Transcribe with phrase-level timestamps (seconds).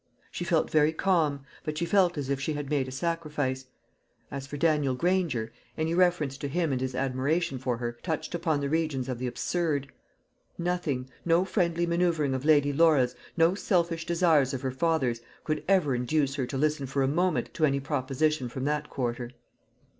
[0.31, 3.65] She felt very calm, but she felt as if she had made a sacrifice.
[4.31, 8.61] As for Daniel Granger, any reference to him and his admiration for her touched upon
[8.61, 9.91] the regions of the absurd.
[10.57, 15.93] Nothing no friendly manoeuvring of Lady Laura's, no selfish desires of her father's could ever
[15.93, 19.29] induce her to listen for a moment to any proposition from that quarter.